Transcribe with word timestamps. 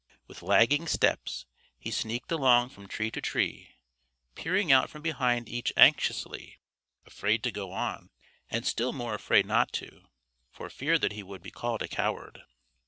With 0.25 0.41
lagging 0.41 0.87
steps 0.87 1.45
he 1.77 1.91
sneaked 1.91 2.31
along 2.31 2.69
from 2.69 2.87
tree 2.87 3.11
to 3.11 3.21
tree, 3.21 3.75
peering 4.33 4.71
out 4.71 4.89
from 4.89 5.03
behind 5.03 5.47
each 5.47 5.71
anxiously, 5.77 6.59
afraid 7.05 7.43
to 7.43 7.51
go 7.51 7.71
on, 7.71 8.09
and 8.49 8.65
still 8.65 8.93
more 8.93 9.13
afraid 9.13 9.45
not 9.45 9.71
to, 9.73 10.05
for 10.49 10.71
fear 10.71 10.97
that 10.97 11.11
he 11.11 11.21
would 11.21 11.43
be 11.43 11.51
called 11.51 11.83
a 11.83 11.87
coward. 11.87 12.41